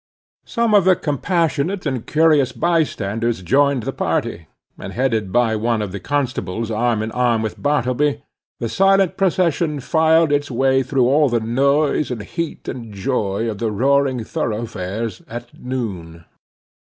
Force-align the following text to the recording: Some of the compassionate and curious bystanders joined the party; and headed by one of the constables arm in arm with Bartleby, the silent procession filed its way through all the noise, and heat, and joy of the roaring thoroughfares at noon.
Some 0.47 0.73
of 0.73 0.83
the 0.85 0.95
compassionate 0.95 1.85
and 1.85 2.07
curious 2.07 2.53
bystanders 2.53 3.43
joined 3.43 3.83
the 3.83 3.93
party; 3.93 4.47
and 4.79 4.93
headed 4.93 5.31
by 5.31 5.55
one 5.55 5.79
of 5.79 5.91
the 5.91 5.99
constables 5.99 6.71
arm 6.71 7.03
in 7.03 7.11
arm 7.11 7.43
with 7.43 7.61
Bartleby, 7.61 8.23
the 8.59 8.67
silent 8.67 9.15
procession 9.15 9.79
filed 9.79 10.31
its 10.31 10.49
way 10.49 10.81
through 10.81 11.05
all 11.07 11.29
the 11.29 11.39
noise, 11.39 12.09
and 12.09 12.23
heat, 12.23 12.67
and 12.67 12.91
joy 12.91 13.47
of 13.47 13.59
the 13.59 13.71
roaring 13.71 14.23
thoroughfares 14.23 15.21
at 15.27 15.53
noon. 15.59 16.25